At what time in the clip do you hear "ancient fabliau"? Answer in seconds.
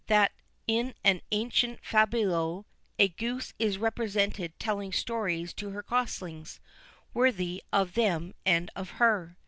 1.31-2.65